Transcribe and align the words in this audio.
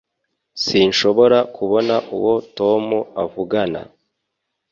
Sinshobora 0.63 1.37
kubona 1.55 1.95
uwo 2.15 2.33
Tom 2.57 2.85
avugana 3.23 3.81